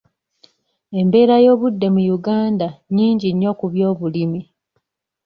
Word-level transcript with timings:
Embeera 0.99 1.35
y'obudde 1.45 1.87
mu 1.95 2.01
Uganda 2.17 2.67
nnyingi 2.87 3.27
nnyo 3.33 3.51
ku 3.59 3.65
by'obulimi. 3.73 4.41